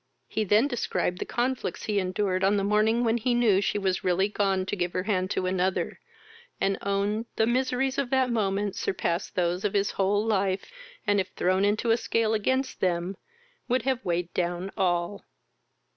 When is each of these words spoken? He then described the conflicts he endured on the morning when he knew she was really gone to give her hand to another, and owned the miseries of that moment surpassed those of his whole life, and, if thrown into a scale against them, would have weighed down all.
He 0.27 0.43
then 0.43 0.67
described 0.67 1.19
the 1.19 1.25
conflicts 1.27 1.83
he 1.83 1.99
endured 1.99 2.43
on 2.43 2.57
the 2.57 2.63
morning 2.63 3.03
when 3.03 3.17
he 3.17 3.35
knew 3.35 3.61
she 3.61 3.77
was 3.77 4.03
really 4.03 4.27
gone 4.27 4.65
to 4.65 4.75
give 4.75 4.93
her 4.93 5.03
hand 5.03 5.29
to 5.29 5.45
another, 5.45 5.99
and 6.59 6.79
owned 6.81 7.27
the 7.35 7.45
miseries 7.45 7.99
of 7.99 8.09
that 8.09 8.31
moment 8.31 8.75
surpassed 8.75 9.35
those 9.35 9.63
of 9.63 9.75
his 9.75 9.91
whole 9.91 10.25
life, 10.25 10.71
and, 11.05 11.19
if 11.19 11.27
thrown 11.35 11.63
into 11.63 11.91
a 11.91 11.97
scale 11.97 12.33
against 12.33 12.79
them, 12.79 13.15
would 13.67 13.83
have 13.83 14.03
weighed 14.03 14.33
down 14.33 14.71
all. 14.75 15.23